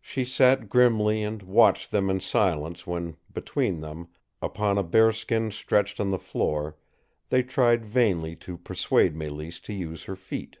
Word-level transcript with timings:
She 0.00 0.24
sat 0.24 0.68
grimly 0.68 1.24
and 1.24 1.42
watched 1.42 1.90
them 1.90 2.08
in 2.08 2.20
silence 2.20 2.86
when 2.86 3.16
between 3.32 3.80
them, 3.80 4.06
upon 4.40 4.78
a 4.78 4.84
bearskin 4.84 5.50
stretched 5.50 5.98
on 5.98 6.10
the 6.10 6.20
floor, 6.20 6.76
they 7.30 7.42
tried 7.42 7.84
vainly 7.84 8.36
to 8.46 8.56
persuade 8.56 9.16
Mélisse 9.16 9.60
to 9.62 9.72
use 9.72 10.04
her 10.04 10.14
feet. 10.14 10.58